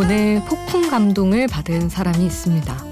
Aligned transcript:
오늘 0.00 0.42
폭풍 0.48 0.88
감동을 0.88 1.46
받은 1.46 1.90
사람이 1.90 2.24
있습니다. 2.24 2.84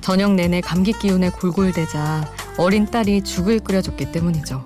저녁 0.00 0.34
내내 0.34 0.60
감기 0.60 0.92
기운에 0.92 1.30
골골대자 1.30 2.28
어린 2.58 2.86
딸이 2.86 3.22
죽을 3.22 3.60
끓여줬기 3.60 4.10
때문이죠. 4.10 4.64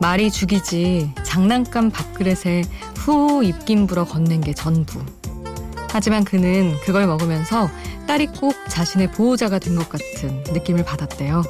말이 0.00 0.30
죽이지 0.30 1.12
장난감 1.24 1.90
밥그릇에 1.90 2.62
후 2.96 3.44
입김 3.44 3.86
불어 3.86 4.06
건넨 4.06 4.40
게 4.40 4.54
전부. 4.54 5.04
하지만 5.90 6.24
그는 6.24 6.74
그걸 6.82 7.06
먹으면서 7.06 7.68
딸이 8.06 8.28
꼭 8.28 8.54
자신의 8.70 9.12
보호자가 9.12 9.58
된 9.58 9.76
것 9.76 9.90
같은 9.90 10.42
느낌을 10.54 10.86
받았대요. 10.86 11.42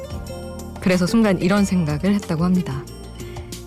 그래서 0.81 1.07
순간 1.07 1.39
이런 1.39 1.63
생각을 1.63 2.13
했다고 2.13 2.43
합니다. 2.43 2.83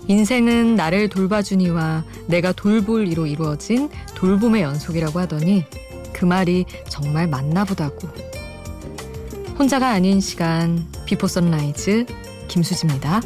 인생은 0.08 0.76
나를 0.76 1.08
돌봐주니와 1.08 2.04
내가 2.26 2.52
돌볼 2.52 3.08
이로 3.08 3.26
이루어진 3.26 3.88
돌봄의 4.14 4.62
연속이라고 4.62 5.18
하더니 5.20 5.64
그 6.12 6.24
말이 6.24 6.64
정말 6.88 7.26
맞나 7.26 7.64
보다고. 7.64 8.08
혼자가 9.58 9.90
아닌 9.90 10.20
시간 10.20 10.86
Before 11.06 11.26
Sunrise 11.26 12.06
김수지입니다. 12.48 13.20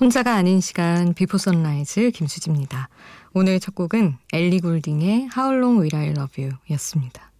혼자가 0.00 0.34
아닌 0.34 0.62
시간 0.62 1.12
Before 1.12 1.36
Sunrise 1.36 2.12
김수지입니다. 2.12 2.88
오늘 3.34 3.60
첫 3.60 3.74
곡은 3.74 4.16
엘리 4.32 4.60
굴딩의 4.60 5.28
How 5.36 5.54
Long 5.54 5.78
Will 5.78 5.94
I 5.94 6.08
Love 6.12 6.42
You 6.42 6.56
였습니다. 6.70 7.30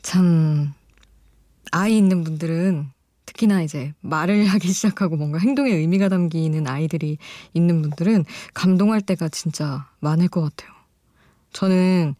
참 0.00 0.72
아이 1.70 1.98
있는 1.98 2.24
분들은 2.24 2.88
특히나 3.26 3.60
이제 3.60 3.92
말을 4.00 4.46
하기 4.56 4.68
시작하고 4.68 5.16
뭔가 5.16 5.36
행동에 5.38 5.70
의미가 5.70 6.08
담기는 6.08 6.66
아이들이 6.66 7.18
있는 7.52 7.82
분들은 7.82 8.24
감동할 8.54 9.02
때가 9.02 9.28
진짜 9.28 9.86
많을 10.00 10.28
것 10.28 10.40
같아요. 10.40 10.74
저는 11.52 12.14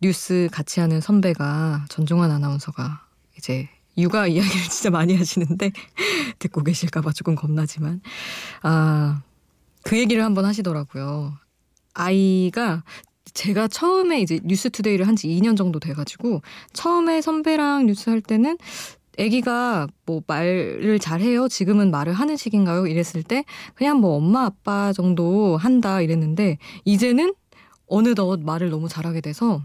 뉴스 0.00 0.48
같이 0.52 0.78
하는 0.78 1.00
선배가 1.00 1.86
전종환 1.88 2.30
아나운서가 2.30 3.04
이제 3.36 3.68
육아 4.00 4.26
이야기를 4.26 4.62
진짜 4.68 4.90
많이 4.90 5.16
하시는데 5.16 5.72
듣고 6.38 6.62
계실까봐 6.62 7.12
조금 7.12 7.34
겁나지만 7.34 8.00
아 8.62 9.20
그 9.82 9.98
얘기를 9.98 10.22
한번 10.22 10.44
하시더라고요. 10.44 11.32
아이가 11.94 12.84
제가 13.32 13.66
처음에 13.68 14.20
이제 14.20 14.38
뉴스투데이를 14.44 15.08
한 15.08 15.16
지 15.16 15.26
2년 15.28 15.56
정도 15.56 15.80
돼가지고 15.80 16.42
처음에 16.74 17.22
선배랑 17.22 17.86
뉴스 17.86 18.10
할 18.10 18.20
때는 18.20 18.58
아기가 19.18 19.86
뭐 20.04 20.22
말을 20.26 20.98
잘해요. 20.98 21.48
지금은 21.48 21.90
말을 21.90 22.12
하는 22.12 22.36
시기인가요? 22.36 22.86
이랬을 22.86 23.22
때 23.22 23.44
그냥 23.74 24.00
뭐 24.00 24.16
엄마 24.16 24.44
아빠 24.44 24.92
정도 24.92 25.56
한다 25.56 26.02
이랬는데 26.02 26.58
이제는 26.84 27.34
어느덧 27.86 28.40
말을 28.42 28.68
너무 28.68 28.86
잘하게 28.88 29.22
돼서 29.22 29.62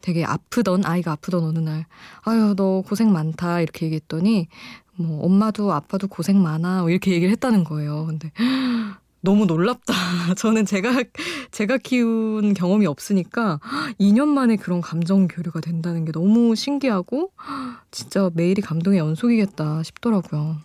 되게 0.00 0.24
아프던 0.24 0.84
아이가 0.84 1.12
아프던 1.12 1.44
어느 1.44 1.58
날 1.58 1.86
아유 2.22 2.54
너 2.56 2.82
고생 2.86 3.12
많다 3.12 3.60
이렇게 3.60 3.86
얘기했더니 3.86 4.48
뭐 4.96 5.24
엄마도 5.24 5.72
아빠도 5.72 6.08
고생 6.08 6.42
많아 6.42 6.84
이렇게 6.88 7.12
얘기를 7.12 7.30
했다는 7.32 7.64
거예요. 7.64 8.06
근데 8.06 8.32
너무 9.22 9.44
놀랍다. 9.46 9.92
저는 10.36 10.64
제가 10.64 11.02
제가 11.50 11.76
키운 11.78 12.54
경험이 12.54 12.86
없으니까 12.86 13.60
2년 13.98 14.28
만에 14.28 14.56
그런 14.56 14.80
감정 14.80 15.28
교류가 15.28 15.60
된다는 15.60 16.04
게 16.04 16.12
너무 16.12 16.54
신기하고 16.54 17.32
진짜 17.90 18.30
매일이 18.34 18.62
감동의 18.62 18.98
연속이겠다 18.98 19.82
싶더라고요. 19.82 20.56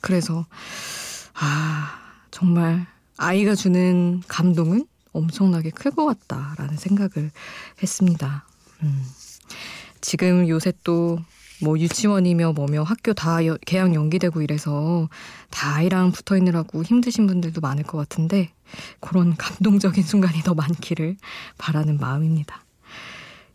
그래서 0.00 0.46
아 1.34 1.98
정말 2.30 2.86
아이가 3.16 3.54
주는 3.54 4.22
감동은 4.28 4.86
엄청나게 5.12 5.70
클 5.70 5.90
것 5.90 6.06
같다라는 6.06 6.76
생각을 6.76 7.30
했습니다. 7.82 8.46
음. 8.82 9.04
지금 10.00 10.48
요새 10.48 10.72
또 10.84 11.18
뭐 11.62 11.78
유치원이며 11.78 12.54
뭐며 12.54 12.82
학교 12.82 13.12
다 13.12 13.44
여, 13.46 13.56
개학 13.66 13.94
연기되고 13.94 14.42
이래서 14.42 15.08
다 15.50 15.76
아이랑 15.76 16.10
붙어 16.10 16.36
있느라고 16.36 16.82
힘드신 16.82 17.26
분들도 17.26 17.60
많을 17.60 17.84
것 17.84 17.98
같은데 17.98 18.50
그런 19.00 19.36
감동적인 19.36 20.02
순간이 20.02 20.40
더 20.40 20.54
많기를 20.54 21.16
바라는 21.58 21.98
마음입니다. 21.98 22.64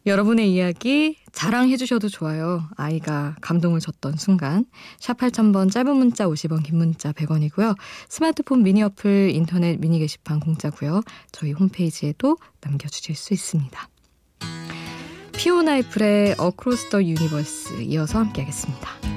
여러분의 0.06 0.54
이야기 0.54 1.18
자랑해 1.32 1.78
주셔도 1.78 2.10
좋아요. 2.10 2.64
아이가 2.78 3.36
감동을 3.42 3.80
줬던 3.80 4.18
순간. 4.18 4.66
샵 5.00 5.18
8000번 5.18 5.72
짧은 5.72 5.96
문자 5.96 6.28
50원 6.28 6.64
긴 6.64 6.78
문자 6.78 7.12
100원이고요. 7.12 7.76
스마트폰 8.08 8.64
미니 8.64 8.84
어플 8.84 9.32
인터넷 9.32 9.80
미니 9.80 10.00
게시판 10.00 10.40
공짜고요. 10.40 11.02
저희 11.32 11.52
홈페이지에도 11.52 12.38
남겨주실 12.62 13.16
수 13.16 13.34
있습니다. 13.34 13.90
피오나 15.34 15.78
애플의 15.78 16.36
Across 16.38 16.90
the 16.90 17.04
Universe 17.04 17.82
이어서 17.82 18.20
함께 18.20 18.42
하겠습니다. 18.42 19.15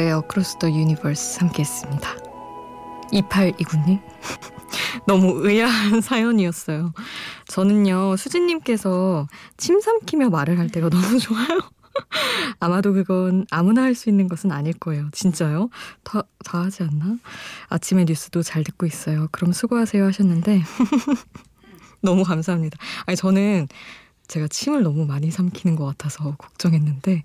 Away 0.00 0.18
across 0.18 0.56
the 0.58 0.72
universe. 0.74 1.38
함께 1.38 1.60
했습니다. 1.60 2.16
2829님. 3.12 4.00
너무 5.06 5.46
의아한 5.46 6.00
사연이었어요. 6.00 6.92
저는요, 7.46 8.16
수진님께서 8.16 9.26
침 9.58 9.80
삼키며 9.80 10.30
말을 10.30 10.58
할 10.58 10.68
때가 10.70 10.88
너무 10.88 11.18
좋아요. 11.18 11.60
아마도 12.60 12.92
그건 12.94 13.46
아무나 13.50 13.82
할 13.82 13.94
수 13.94 14.08
있는 14.08 14.28
것은 14.28 14.50
아닐 14.52 14.72
거예요. 14.72 15.10
진짜요? 15.12 15.68
다, 16.04 16.22
다 16.44 16.62
하지 16.62 16.84
않나? 16.84 17.16
아침에 17.68 18.04
뉴스도 18.04 18.42
잘 18.42 18.64
듣고 18.64 18.86
있어요. 18.86 19.28
그럼 19.32 19.52
수고하세요 19.52 20.06
하셨는데. 20.06 20.62
너무 22.02 22.24
감사합니다. 22.24 22.78
아니, 23.06 23.16
저는 23.16 23.68
제가 24.28 24.48
침을 24.48 24.82
너무 24.82 25.06
많이 25.06 25.30
삼키는 25.30 25.76
것 25.76 25.86
같아서 25.86 26.36
걱정했는데, 26.36 27.24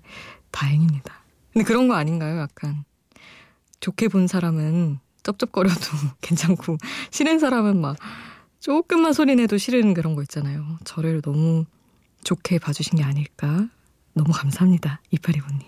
다행입니다. 0.50 1.24
근데 1.52 1.64
그런 1.64 1.88
거 1.88 1.94
아닌가요? 1.94 2.38
약간. 2.38 2.84
좋게 3.80 4.08
본 4.08 4.26
사람은 4.26 4.98
쩝쩝거려도 5.22 5.80
괜찮고, 6.22 6.78
싫은 7.10 7.38
사람은 7.38 7.80
막 7.80 7.96
조금만 8.60 9.12
소리 9.12 9.36
내도 9.36 9.58
싫은 9.58 9.94
그런 9.94 10.14
거 10.14 10.22
있잖아요. 10.22 10.78
저를 10.84 11.22
너무 11.22 11.66
좋게 12.24 12.58
봐주신 12.58 12.98
게 12.98 13.04
아닐까 13.04 13.68
너무 14.14 14.32
감사합니다. 14.32 15.00
이파리부님. 15.10 15.60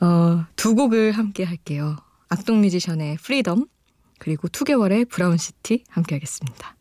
어, 0.00 0.44
두 0.56 0.74
곡을 0.74 1.12
함께 1.12 1.44
할게요. 1.44 1.96
악동 2.28 2.60
뮤지션의 2.62 3.18
Freedom 3.18 3.66
그리고 4.18 4.48
투개월의 4.48 5.08
Brown 5.08 5.50
City 5.50 5.84
함께 5.88 6.16
하겠습니다. 6.16 6.74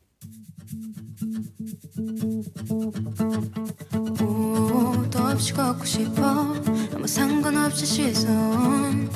옷 4.19 5.15
없이 5.15 5.53
걷고 5.53 5.85
싶어. 5.85 6.53
아무 6.93 7.07
상관없이 7.07 7.85
시선 7.85 9.09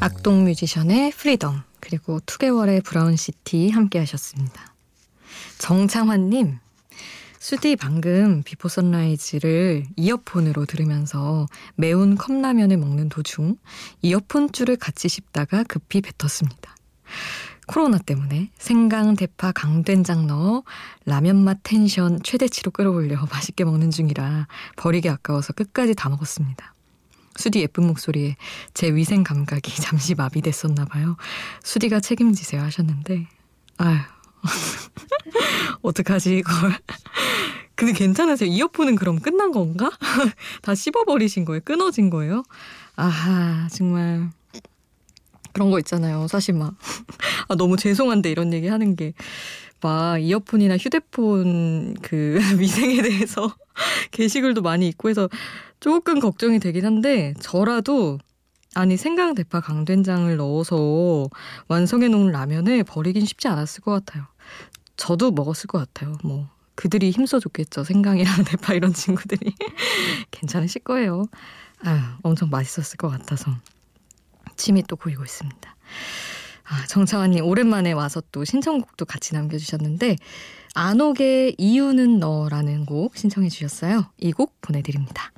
악동 0.00 0.44
뮤지션의 0.44 1.12
Freedom 1.12 1.62
그리고 1.80 2.20
투개월의 2.20 2.84
Brown 2.84 3.16
City 3.16 3.70
함께 3.70 3.98
하셨습니다. 4.00 4.74
정창환님 5.58 6.58
수디 7.44 7.76
방금 7.76 8.42
Before 8.42 8.70
Sunrise를 8.70 9.84
이어폰으로 9.96 10.64
들으면서 10.64 11.46
매운 11.74 12.14
컵라면을 12.14 12.78
먹는 12.78 13.10
도중 13.10 13.58
이어폰 14.00 14.52
줄을 14.52 14.76
같이 14.76 15.10
씹다가 15.10 15.64
급히 15.64 16.00
뱉었습니다. 16.00 16.74
코로나 17.66 17.98
때문에 17.98 18.50
생강, 18.56 19.16
대파, 19.16 19.52
강된장 19.52 20.26
넣어 20.26 20.62
라면 21.04 21.36
맛 21.44 21.58
텐션 21.62 22.18
최대치로 22.22 22.70
끌어올려 22.70 23.22
맛있게 23.30 23.64
먹는 23.64 23.90
중이라 23.90 24.48
버리기 24.76 25.10
아까워서 25.10 25.52
끝까지 25.52 25.94
다 25.94 26.08
먹었습니다. 26.08 26.72
수디 27.36 27.60
예쁜 27.60 27.86
목소리에 27.86 28.36
제 28.72 28.94
위생 28.94 29.22
감각이 29.22 29.70
잠시 29.82 30.14
마비됐었나 30.14 30.86
봐요. 30.86 31.18
수디가 31.62 32.00
책임지세요 32.00 32.62
하셨는데 32.62 33.28
아휴 33.76 33.98
어떡하지 35.82 36.38
이걸 36.38 36.72
근데 37.76 37.92
괜찮으세요? 37.92 38.48
이어폰은 38.50 38.96
그럼 38.96 39.18
끝난 39.18 39.50
건가? 39.52 39.90
다 40.62 40.74
씹어버리신 40.74 41.44
거예요? 41.44 41.60
끊어진 41.64 42.10
거예요? 42.10 42.42
아하 42.96 43.68
정말 43.72 44.30
그런 45.52 45.70
거 45.70 45.78
있잖아요. 45.80 46.26
사실 46.28 46.54
막 46.54 46.74
아, 47.48 47.54
너무 47.56 47.76
죄송한데 47.76 48.30
이런 48.30 48.52
얘기 48.52 48.68
하는 48.68 48.96
게 48.96 49.12
막 49.84 50.16
이어폰이나 50.18 50.78
휴대폰 50.78 51.92
그 52.00 52.38
위생에 52.58 53.02
대해서 53.02 53.54
게시글도 54.12 54.62
많이 54.62 54.88
있고 54.88 55.10
해서 55.10 55.28
조금 55.78 56.20
걱정이 56.20 56.58
되긴 56.58 56.86
한데 56.86 57.34
저라도 57.38 58.18
아니 58.74 58.96
생강 58.96 59.34
대파 59.34 59.60
강된장을 59.60 60.34
넣어서 60.38 61.28
완성해 61.68 62.08
놓은 62.08 62.32
라면을 62.32 62.82
버리긴 62.84 63.26
쉽지 63.26 63.46
않았을 63.48 63.82
것 63.82 63.90
같아요. 63.90 64.24
저도 64.96 65.32
먹었을 65.32 65.66
것 65.66 65.78
같아요. 65.78 66.16
뭐 66.24 66.48
그들이 66.74 67.10
힘써줬겠죠. 67.10 67.84
생강이랑 67.84 68.44
대파 68.44 68.74
이런 68.74 68.92
친구들이 68.92 69.54
괜찮으실 70.30 70.82
거예요. 70.82 71.24
아 71.84 72.18
엄청 72.22 72.50
맛있었을 72.50 72.96
것 72.96 73.08
같아서 73.08 73.52
침이 74.56 74.82
또 74.84 74.96
고이고 74.96 75.22
있습니다. 75.24 75.76
아, 76.66 76.86
정창환님 76.86 77.44
오랜만에 77.44 77.92
와서 77.92 78.22
또 78.32 78.44
신청곡도 78.44 79.04
같이 79.04 79.34
남겨주셨는데 79.34 80.16
안옥의 80.74 81.56
이유는 81.58 82.18
너라는 82.18 82.86
곡 82.86 83.16
신청해 83.16 83.48
주셨어요. 83.50 84.06
이 84.18 84.32
곡 84.32 84.60
보내드립니다. 84.62 85.30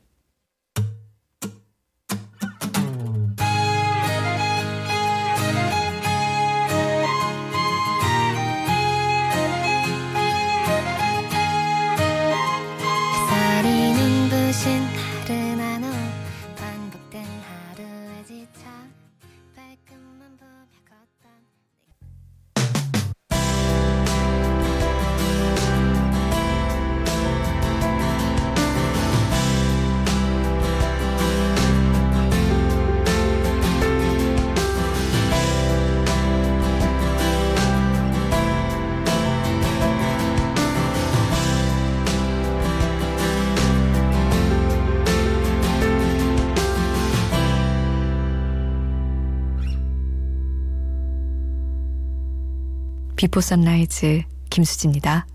Before 53.27 53.41
Sunrise 53.41 54.23
김수지입니다. 54.51 55.27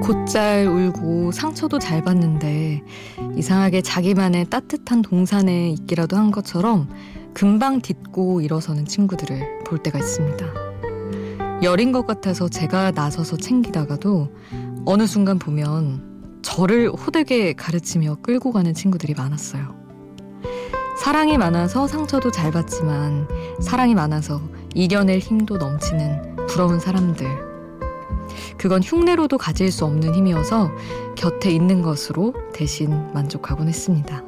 곧잘 0.00 0.68
울고 0.68 1.32
상처도 1.32 1.80
잘 1.80 2.04
받는데 2.04 2.84
이상하게 3.36 3.82
자기만의 3.82 4.48
따뜻한 4.48 5.02
동산에 5.02 5.70
있기라도 5.70 6.16
한 6.16 6.30
것처럼 6.30 6.88
금방 7.32 7.80
딛고 7.80 8.42
일어서는 8.42 8.84
친구들을 8.84 9.64
볼 9.64 9.82
때가 9.82 9.98
있습니다. 9.98 10.63
여린 11.64 11.92
것 11.92 12.06
같아서 12.06 12.46
제가 12.46 12.90
나서서 12.90 13.38
챙기다가도 13.38 14.28
어느 14.84 15.06
순간 15.06 15.38
보면 15.38 16.40
저를 16.42 16.90
호되게 16.90 17.54
가르치며 17.54 18.16
끌고 18.16 18.52
가는 18.52 18.74
친구들이 18.74 19.14
많았어요. 19.14 19.74
사랑이 20.98 21.38
많아서 21.38 21.88
상처도 21.88 22.30
잘 22.30 22.52
받지만 22.52 23.26
사랑이 23.62 23.94
많아서 23.94 24.42
이겨낼 24.74 25.20
힘도 25.20 25.56
넘치는 25.56 26.36
부러운 26.48 26.78
사람들. 26.78 27.26
그건 28.58 28.82
흉내로도 28.82 29.38
가질 29.38 29.72
수 29.72 29.86
없는 29.86 30.14
힘이어서 30.14 30.70
곁에 31.16 31.50
있는 31.50 31.80
것으로 31.80 32.34
대신 32.52 32.90
만족하곤 33.14 33.68
했습니다. 33.68 34.22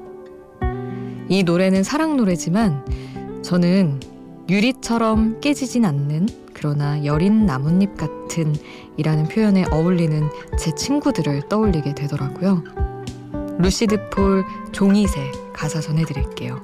이 1.28 1.42
노래는 1.42 1.82
사랑 1.82 2.16
노래지만 2.16 3.42
저는 3.42 4.00
유리처럼 4.48 5.40
깨지진 5.40 5.84
않는 5.84 6.45
그러나 6.58 7.04
여린 7.04 7.44
나뭇잎 7.44 7.98
같은 7.98 8.54
이라는 8.96 9.28
표현에 9.28 9.66
어울리는 9.70 10.26
제 10.58 10.74
친구들을 10.74 11.50
떠올리게 11.50 11.94
되더라고요. 11.94 12.64
루시드 13.58 14.08
폴 14.08 14.42
종이새 14.72 15.32
가사 15.52 15.82
전해드릴게요. 15.82 16.58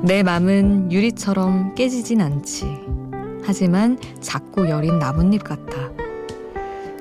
내 0.00 0.22
맘은 0.22 0.92
유리처럼 0.92 1.74
깨지진 1.74 2.20
않지. 2.20 2.66
하지만 3.42 3.98
작고 4.20 4.68
여린 4.68 5.00
나뭇잎 5.00 5.42
같아. 5.42 5.90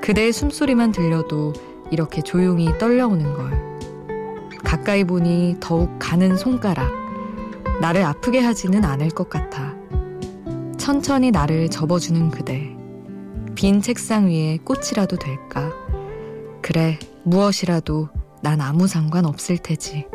그대의 0.01 0.33
숨소리만 0.33 0.93
들려도 0.93 1.53
이렇게 1.91 2.23
조용히 2.23 2.75
떨려오는 2.79 3.33
걸. 3.33 3.77
가까이 4.63 5.03
보니 5.03 5.57
더욱 5.59 5.91
가는 5.99 6.35
손가락. 6.37 6.91
나를 7.81 8.03
아프게 8.03 8.39
하지는 8.39 8.83
않을 8.83 9.09
것 9.09 9.29
같아. 9.29 9.74
천천히 10.85 11.31
나를 11.31 11.67
접어주는 11.69 12.29
그대. 12.29 12.69
빈 13.55 13.81
책상 13.81 14.27
위에 14.27 14.59
꽃이라도 14.63 15.17
될까? 15.17 15.73
그래, 16.61 16.99
무엇이라도 17.23 18.09
난 18.43 18.61
아무 18.61 18.85
상관 18.85 19.25
없을 19.25 19.57
테지. 19.57 20.05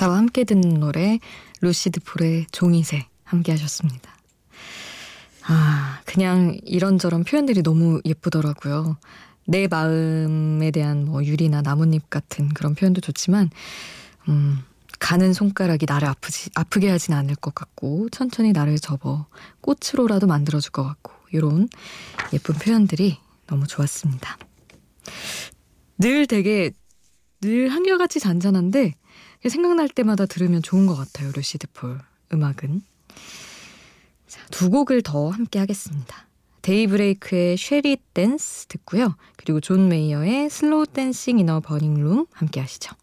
가사와 0.00 0.16
함께 0.16 0.44
듣는 0.44 0.80
노래 0.80 1.18
루시드 1.60 2.00
폴의 2.00 2.46
종이새 2.52 3.06
함께 3.22 3.52
하셨습니다. 3.52 4.16
아, 5.42 6.00
그냥 6.06 6.58
이런저런 6.64 7.22
표현들이 7.22 7.62
너무 7.62 8.00
예쁘더라고요. 8.06 8.96
내 9.46 9.66
마음에 9.68 10.70
대한 10.70 11.04
뭐 11.04 11.22
유리나 11.22 11.60
나뭇잎 11.60 12.08
같은 12.08 12.48
그런 12.48 12.74
표현도 12.74 13.02
좋지만 13.02 13.50
음, 14.28 14.60
가는 14.98 15.34
손가락이 15.34 15.84
나를 15.86 16.08
아프지 16.08 16.48
아프게 16.54 16.88
하진 16.88 17.12
않을 17.12 17.34
것 17.34 17.54
같고 17.54 18.08
천천히 18.08 18.52
나를 18.52 18.78
접어 18.78 19.26
꽃으로라도 19.60 20.26
만들어 20.26 20.60
줄 20.60 20.72
것 20.72 20.82
같고 20.82 21.12
이런 21.30 21.68
예쁜 22.32 22.54
표현들이 22.54 23.18
너무 23.46 23.66
좋았습니다. 23.66 24.38
늘 25.98 26.26
되게 26.26 26.70
늘 27.42 27.68
한결같이 27.68 28.18
잔잔한데 28.18 28.94
생각날 29.48 29.88
때마다 29.88 30.26
들으면 30.26 30.62
좋은 30.62 30.86
것 30.86 30.94
같아요. 30.94 31.32
루시드 31.34 31.68
폴 31.72 31.98
음악은. 32.32 32.82
자, 34.26 34.46
두 34.50 34.70
곡을 34.70 35.02
더 35.02 35.30
함께 35.30 35.58
하겠습니다. 35.58 36.26
데이브레이크의 36.62 37.56
Shall 37.56 37.96
We 38.12 38.27
Dance 38.27 38.66
듣고요. 38.66 39.16
그리고 39.36 39.60
존 39.60 39.88
메이어의 39.88 40.50
Slow 40.50 40.86
Dancing 40.86 41.38
in 41.38 41.60
a 41.60 41.64
Burning 41.64 41.94
Room 41.94 42.26
함께 42.32 42.60
하시죠. 42.60 42.94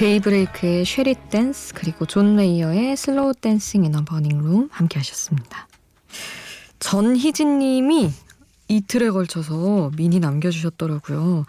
데이브레이크의 0.00 0.86
Shall 0.86 1.14
We 1.28 1.41
Dance 1.41 1.74
그리고 1.74 2.06
존 2.06 2.34
메이어의 2.34 2.96
Slow 2.96 3.34
Dancing 3.34 3.84
in 3.84 3.94
a 3.94 4.02
Burning 4.02 4.38
Room 4.38 4.70
함께 4.72 4.98
하셨습니다. 4.98 5.68
전희진 6.78 7.58
님이 7.58 8.10
이틀에 8.68 9.10
걸쳐서 9.10 9.90
미니 9.98 10.18
남겨주셨더라고요. 10.18 11.44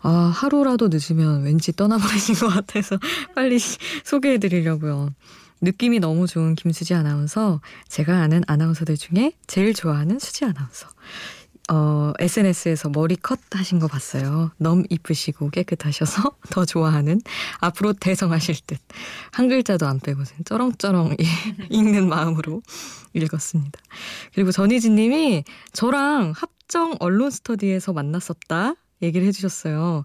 아, 0.00 0.10
하루라도 0.10 0.88
늦으면 0.90 1.44
왠지 1.44 1.72
떠나버리신 1.72 2.34
것 2.34 2.48
같아서 2.48 2.98
빨리 3.34 3.58
소개해드리려고요. 3.58 5.08
느낌이 5.62 5.98
너무 5.98 6.26
좋은 6.26 6.54
김수지 6.54 6.92
아나운서, 6.92 7.62
제가 7.88 8.18
아는 8.18 8.42
아나운서들 8.48 8.98
중에 8.98 9.32
제일 9.46 9.72
좋아하는 9.72 10.18
수지 10.18 10.44
아나운서. 10.44 10.88
어, 11.70 12.12
SNS에서 12.18 12.88
머리 12.88 13.16
컷 13.16 13.38
하신 13.50 13.78
거 13.78 13.86
봤어요. 13.86 14.50
너무 14.58 14.82
이쁘시고 14.90 15.50
깨끗하셔서 15.50 16.36
더 16.50 16.64
좋아하는 16.64 17.20
앞으로 17.60 17.92
대성하실 17.92 18.56
듯. 18.66 18.78
한 19.30 19.48
글자도 19.48 19.86
안 19.86 20.00
빼고 20.00 20.22
쩌렁쩌렁 20.44 21.16
읽는 21.70 22.08
마음으로 22.08 22.62
읽었습니다. 23.14 23.78
그리고 24.34 24.50
전희진 24.50 24.96
님이 24.96 25.44
저랑 25.72 26.32
합정 26.36 26.96
언론 26.98 27.30
스터디에서 27.30 27.92
만났었다 27.92 28.74
얘기를 29.02 29.26
해주셨어요. 29.28 30.04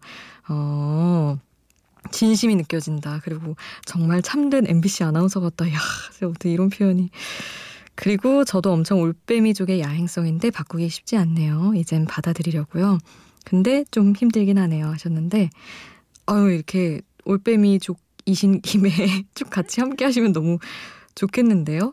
어, 0.49 1.39
진심이 2.11 2.55
느껴진다. 2.55 3.21
그리고 3.23 3.55
정말 3.85 4.21
참된 4.21 4.65
MBC 4.67 5.03
아나운서 5.03 5.39
같다. 5.39 5.67
야, 5.71 5.79
어떻게 6.23 6.51
이런 6.51 6.69
표현이. 6.69 7.09
그리고 7.97 8.45
저도 8.45 8.71
엄청 8.71 9.01
올빼미족의 9.01 9.81
야행성인데 9.81 10.51
바꾸기 10.51 10.87
쉽지 10.87 11.17
않네요. 11.17 11.73
이젠 11.75 12.05
받아들이려고요. 12.05 12.99
근데 13.43 13.83
좀 13.89 14.13
힘들긴 14.15 14.59
하네요. 14.59 14.85
하셨는데, 14.87 15.49
아유, 16.27 16.51
이렇게 16.51 17.01
올빼미족이신 17.25 18.61
김에 18.61 18.91
쭉 19.33 19.49
같이 19.49 19.81
함께 19.81 20.05
하시면 20.05 20.31
너무 20.31 20.59
좋겠는데요. 21.15 21.91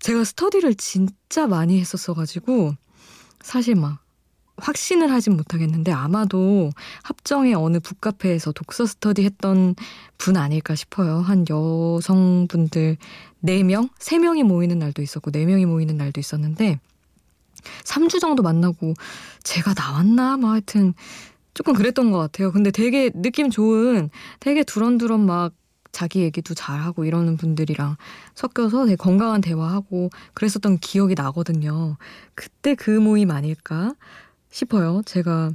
제가 0.00 0.22
스터디를 0.22 0.76
진짜 0.76 1.48
많이 1.48 1.80
했었어가지고, 1.80 2.74
사실 3.42 3.74
막, 3.74 3.98
확신을 4.58 5.10
하진 5.12 5.36
못하겠는데 5.36 5.92
아마도 5.92 6.70
합정의 7.02 7.54
어느 7.54 7.80
북카페에서 7.80 8.52
독서 8.52 8.86
스터디 8.86 9.24
했던 9.24 9.74
분 10.18 10.36
아닐까 10.36 10.74
싶어요. 10.74 11.18
한 11.18 11.44
여성분들 11.48 12.96
4명? 13.44 13.90
3명이 13.98 14.42
모이는 14.42 14.78
날도 14.78 15.02
있었고 15.02 15.30
4명이 15.30 15.66
모이는 15.66 15.96
날도 15.96 16.20
있었는데 16.20 16.80
3주 17.84 18.20
정도 18.20 18.42
만나고 18.42 18.94
제가 19.42 19.74
나왔나? 19.74 20.36
뭐 20.36 20.50
하여튼 20.50 20.94
조금 21.54 21.74
그랬던 21.74 22.10
것 22.10 22.18
같아요. 22.18 22.52
근데 22.52 22.70
되게 22.70 23.10
느낌 23.14 23.50
좋은 23.50 24.10
되게 24.40 24.62
두런두런 24.62 25.26
막 25.26 25.52
자기 25.90 26.20
얘기도 26.20 26.54
잘하고 26.54 27.04
이러는 27.04 27.36
분들이랑 27.36 27.96
섞여서 28.34 28.84
되게 28.84 28.96
건강한 28.96 29.40
대화하고 29.40 30.10
그랬었던 30.34 30.78
기억이 30.78 31.14
나거든요. 31.14 31.96
그때 32.34 32.74
그 32.74 32.90
모임 32.90 33.30
아닐까 33.30 33.94
싶어요. 34.58 35.02
제가 35.06 35.50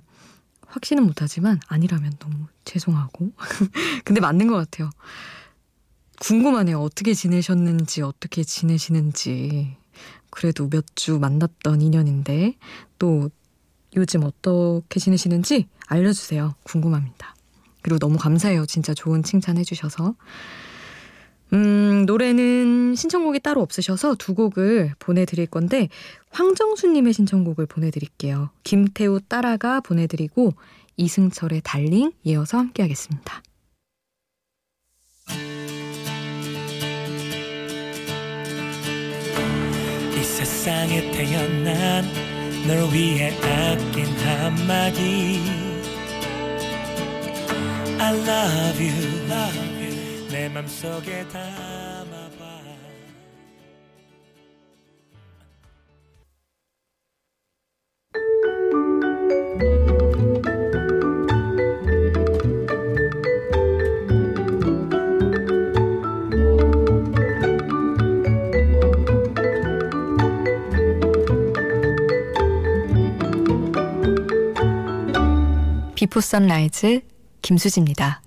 확신은 0.67 1.03
못하지만 1.05 1.59
아니라면 1.67 2.13
너무 2.19 2.47
죄송하고. 2.65 3.31
근데 4.05 4.21
맞는 4.21 4.47
것 4.47 4.55
같아요. 4.55 4.89
궁금하네요. 6.19 6.79
어떻게 6.79 7.13
지내셨는지, 7.13 8.01
어떻게 8.01 8.43
지내시는지. 8.43 9.75
그래도 10.29 10.69
몇 10.69 10.85
주 10.95 11.19
만났던 11.19 11.81
인연인데, 11.81 12.55
또 12.97 13.29
요즘 13.95 14.23
어떻게 14.23 14.99
지내시는지 14.99 15.67
알려주세요. 15.87 16.55
궁금합니다. 16.63 17.35
그리고 17.81 17.99
너무 17.99 18.17
감사해요. 18.17 18.65
진짜 18.65 18.93
좋은 18.93 19.21
칭찬 19.21 19.57
해주셔서. 19.57 20.15
음, 21.51 22.05
노래는 22.05 22.95
신청곡이 22.95 23.39
따로 23.39 23.61
없으셔서 23.61 24.15
두 24.15 24.33
곡을 24.33 24.93
보내드릴 24.99 25.47
건데, 25.47 25.89
황정수님의 26.31 27.13
신청곡을 27.13 27.65
보내드릴게요. 27.65 28.49
김태우 28.63 29.19
따라가 29.21 29.81
보내드리고, 29.81 30.53
이승철의 30.97 31.61
달링 31.63 32.11
이어서 32.23 32.57
함께 32.57 32.83
하겠습니다. 32.83 33.41
이 40.15 40.23
세상에 40.23 41.11
태어난 41.11 42.05
널 42.67 42.77
위해 42.93 43.31
아낀 43.41 44.05
한마디 44.05 45.41
I 47.99 48.15
love 48.15 48.85
you, 48.85 49.25
love 49.29 49.72
내 50.33 50.49
맘속에 50.49 51.27
담아봐 51.27 52.63
비포 75.93 76.21
선라이즈 76.21 77.01
김수지입니다. 77.43 78.22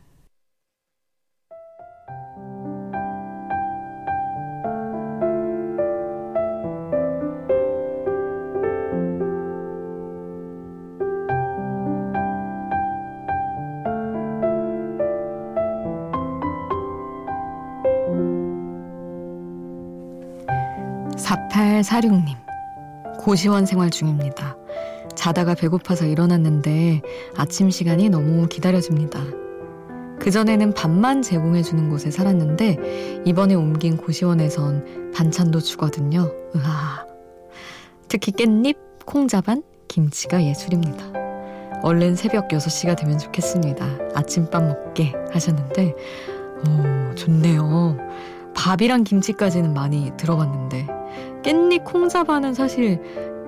4846님, 21.56 22.36
고시원 23.18 23.64
생활 23.64 23.88
중입니다. 23.88 24.56
자다가 25.14 25.54
배고파서 25.54 26.04
일어났는데 26.04 27.00
아침 27.34 27.70
시간이 27.70 28.10
너무 28.10 28.46
기다려집니다. 28.46 29.18
그전에는 30.20 30.74
밥만 30.74 31.22
제공해주는 31.22 31.88
곳에 31.88 32.10
살았는데 32.10 33.22
이번에 33.24 33.54
옮긴 33.54 33.96
고시원에선 33.96 35.12
반찬도 35.14 35.60
주거든요. 35.60 36.30
으아. 36.54 37.06
특히 38.08 38.32
깻잎, 38.32 38.76
콩자반, 39.06 39.62
김치가 39.88 40.42
예술입니다. 40.42 41.06
얼른 41.82 42.16
새벽 42.16 42.48
6시가 42.48 42.98
되면 42.98 43.18
좋겠습니다. 43.18 43.86
아침밥 44.14 44.62
먹게 44.62 45.14
하셨는데, 45.32 45.94
오, 46.66 47.14
좋네요. 47.14 47.96
밥이랑 48.54 49.04
김치까지는 49.04 49.72
많이 49.74 50.12
들어봤는데, 50.16 50.86
깻잎 51.46 51.84
콩자반은 51.84 52.54
사실 52.54 53.00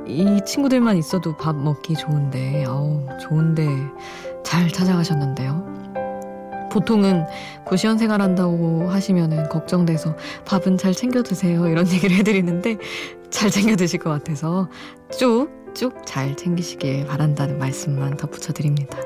이 0.06 0.40
친구들만 0.46 0.96
있어도 0.96 1.36
밥 1.36 1.56
먹기 1.56 1.94
좋은데, 1.96 2.64
어우, 2.64 3.04
좋은데 3.20 3.66
잘 4.44 4.68
찾아가셨는데요. 4.68 5.66
보통은 6.70 7.24
고시원 7.66 7.98
생활한다고 7.98 8.88
하시면은 8.88 9.48
걱정돼서 9.48 10.14
밥은 10.44 10.78
잘 10.78 10.94
챙겨 10.94 11.24
드세요. 11.24 11.66
이런 11.66 11.88
얘기를 11.90 12.16
해드리는데 12.16 12.78
잘 13.30 13.50
챙겨 13.50 13.74
드실 13.74 13.98
것 13.98 14.10
같아서 14.10 14.68
쭉쭉 15.10 16.06
잘 16.06 16.36
챙기시길 16.36 17.06
바란다는 17.06 17.58
말씀만 17.58 18.16
덧붙여 18.16 18.52
드립니다. 18.52 18.98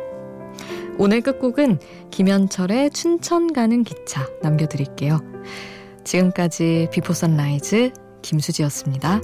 오늘 0.99 1.23
끝곡은 1.23 1.79
김현철의 2.11 2.91
춘천 2.91 3.55
가는 3.55 3.85
기차 3.85 4.29
남겨드릴게요. 4.43 5.21
지금까지 6.05 6.89
비포 6.93 7.15
선라이즈 7.15 7.93
김수지였습니다. 8.23 9.21